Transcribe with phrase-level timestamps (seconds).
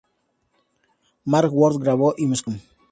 [1.27, 2.69] Mark Howard grabó y mezcló el álbum.